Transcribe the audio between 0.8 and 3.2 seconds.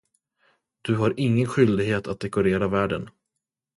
Du har ingen skyldighet att dekorera världen.